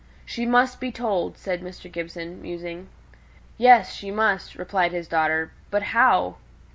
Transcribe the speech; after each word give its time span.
"She 0.25 0.47
must 0.47 0.79
be 0.79 0.91
told," 0.91 1.37
said 1.37 1.61
Mr. 1.61 1.85
Gibson, 1.91 2.41
musing. 2.41 2.89
"Yes, 3.59 3.93
she 3.93 4.09
must," 4.09 4.55
replied 4.55 4.93
his 4.93 5.07
daughter. 5.07 5.51
"But 5.69 5.83
how?" 5.93 6.37